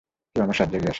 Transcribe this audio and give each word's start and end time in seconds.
কেউ 0.33 0.41
আমার 0.45 0.55
সাহায্যে 0.59 0.77
এগিয়ে 0.77 0.85
আসেনি। 0.85 0.89